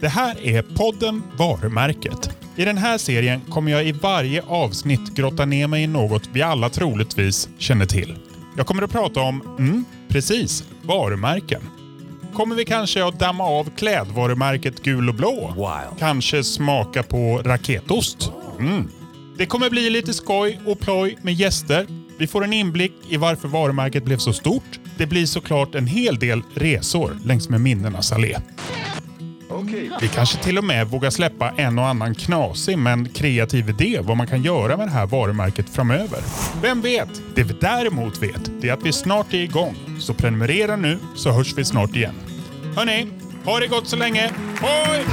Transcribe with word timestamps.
Det 0.00 0.08
här 0.08 0.46
är 0.46 0.62
podden 0.62 1.22
Varumärket. 1.36 2.30
I 2.56 2.64
den 2.64 2.78
här 2.78 2.98
serien 2.98 3.40
kommer 3.40 3.72
jag 3.72 3.86
i 3.86 3.92
varje 3.92 4.42
avsnitt 4.42 5.14
grotta 5.14 5.44
ner 5.44 5.66
mig 5.66 5.82
i 5.82 5.86
något 5.86 6.22
vi 6.32 6.42
alla 6.42 6.68
troligtvis 6.68 7.48
känner 7.58 7.86
till. 7.86 8.18
Jag 8.56 8.66
kommer 8.66 8.82
att 8.82 8.92
prata 8.92 9.20
om, 9.20 9.56
mm, 9.58 9.84
precis, 10.08 10.64
varumärken. 10.82 11.60
Kommer 12.34 12.56
vi 12.56 12.64
kanske 12.64 13.04
att 13.04 13.18
damma 13.18 13.44
av 13.44 13.70
klädvarumärket 13.76 14.82
Gul 14.82 15.08
och 15.08 15.14
Blå? 15.14 15.52
Wow. 15.56 15.96
Kanske 15.98 16.44
smaka 16.44 17.02
på 17.02 17.42
raketost? 17.44 18.32
Mm. 18.58 18.88
Det 19.38 19.46
kommer 19.46 19.70
bli 19.70 19.90
lite 19.90 20.14
skoj 20.14 20.60
och 20.66 20.80
ploj 20.80 21.18
med 21.22 21.34
gäster. 21.34 21.86
Vi 22.18 22.26
får 22.26 22.44
en 22.44 22.52
inblick 22.52 22.92
i 23.08 23.16
varför 23.16 23.48
varumärket 23.48 24.04
blev 24.04 24.18
så 24.18 24.32
stort. 24.32 24.80
Det 24.96 25.06
blir 25.06 25.26
såklart 25.26 25.74
en 25.74 25.86
hel 25.86 26.18
del 26.18 26.42
resor 26.54 27.16
längs 27.24 27.48
med 27.48 27.60
minnenas 27.60 28.12
allé. 28.12 28.36
Vi 30.00 30.08
kanske 30.08 30.38
till 30.38 30.58
och 30.58 30.64
med 30.64 30.86
vågar 30.88 31.10
släppa 31.10 31.50
en 31.56 31.78
och 31.78 31.86
annan 31.86 32.14
knasig 32.14 32.78
men 32.78 33.08
kreativ 33.08 33.68
idé 33.68 34.00
vad 34.02 34.16
man 34.16 34.26
kan 34.26 34.42
göra 34.42 34.76
med 34.76 34.86
det 34.86 34.90
här 34.90 35.06
varumärket 35.06 35.68
framöver. 35.70 36.18
Vem 36.62 36.80
vet? 36.80 37.22
Det 37.34 37.42
vi 37.42 37.54
däremot 37.60 38.22
vet 38.22 38.50
det 38.60 38.68
är 38.68 38.72
att 38.72 38.82
vi 38.82 38.92
snart 38.92 39.34
är 39.34 39.38
igång. 39.38 39.76
Så 40.00 40.14
prenumerera 40.14 40.76
nu 40.76 40.98
så 41.16 41.30
hörs 41.30 41.54
vi 41.58 41.64
snart 41.64 41.96
igen. 41.96 42.14
Hörni, 42.76 43.06
ha 43.44 43.60
det 43.60 43.66
gott 43.66 43.88
så 43.88 43.96
länge. 43.96 44.30
Hoj! 44.60 45.04